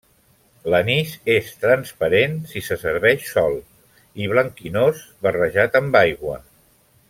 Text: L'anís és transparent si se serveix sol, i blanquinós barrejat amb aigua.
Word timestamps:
L'anís 0.73 1.11
és 1.33 1.51
transparent 1.65 2.33
si 2.53 2.63
se 2.69 2.77
serveix 2.85 3.27
sol, 3.35 3.61
i 4.25 4.31
blanquinós 4.35 5.05
barrejat 5.27 5.79
amb 5.83 6.01
aigua. 6.05 6.45